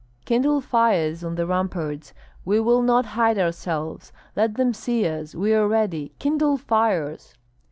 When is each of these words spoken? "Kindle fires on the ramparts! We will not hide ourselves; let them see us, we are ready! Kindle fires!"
"Kindle 0.25 0.61
fires 0.61 1.23
on 1.23 1.35
the 1.35 1.45
ramparts! 1.45 2.11
We 2.43 2.59
will 2.59 2.81
not 2.81 3.05
hide 3.05 3.37
ourselves; 3.37 4.11
let 4.35 4.55
them 4.55 4.73
see 4.73 5.07
us, 5.07 5.35
we 5.35 5.53
are 5.53 5.67
ready! 5.67 6.11
Kindle 6.17 6.57
fires!" 6.57 7.35